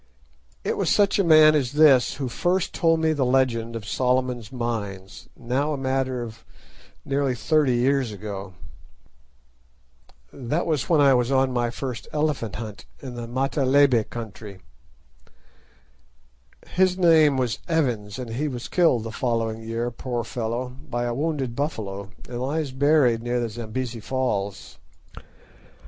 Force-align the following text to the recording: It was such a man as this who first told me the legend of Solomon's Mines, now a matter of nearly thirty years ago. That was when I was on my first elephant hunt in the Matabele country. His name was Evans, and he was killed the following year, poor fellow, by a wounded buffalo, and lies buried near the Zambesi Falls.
It 0.63 0.77
was 0.77 0.89
such 0.89 1.19
a 1.19 1.23
man 1.23 1.53
as 1.53 1.73
this 1.73 2.15
who 2.15 2.27
first 2.27 2.73
told 2.73 2.99
me 2.99 3.13
the 3.13 3.23
legend 3.23 3.75
of 3.75 3.87
Solomon's 3.87 4.51
Mines, 4.51 5.29
now 5.37 5.73
a 5.73 5.77
matter 5.77 6.23
of 6.23 6.43
nearly 7.05 7.35
thirty 7.35 7.75
years 7.75 8.11
ago. 8.11 8.55
That 10.33 10.65
was 10.65 10.89
when 10.89 11.01
I 11.01 11.13
was 11.13 11.31
on 11.31 11.51
my 11.51 11.69
first 11.69 12.07
elephant 12.11 12.55
hunt 12.55 12.85
in 12.99 13.13
the 13.13 13.27
Matabele 13.27 14.05
country. 14.05 14.59
His 16.69 16.97
name 16.97 17.37
was 17.37 17.59
Evans, 17.67 18.17
and 18.17 18.31
he 18.31 18.47
was 18.47 18.67
killed 18.67 19.03
the 19.03 19.11
following 19.11 19.61
year, 19.61 19.91
poor 19.91 20.23
fellow, 20.23 20.69
by 20.89 21.03
a 21.03 21.13
wounded 21.13 21.55
buffalo, 21.55 22.09
and 22.27 22.41
lies 22.41 22.71
buried 22.71 23.21
near 23.21 23.39
the 23.39 23.49
Zambesi 23.49 23.99
Falls. 23.99 24.79